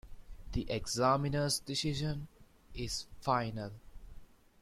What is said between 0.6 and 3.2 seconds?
examiner’s decision is